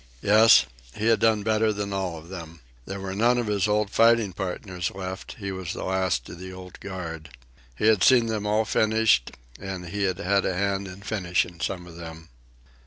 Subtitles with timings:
[0.23, 2.61] Yes, he had done better than all of them.
[2.87, 5.33] There were none of his old fighting partners left.
[5.37, 7.29] He was the last of the old guard.
[7.75, 9.29] He had seen them all finished,
[9.59, 12.29] and he had had a hand in finishing some of them.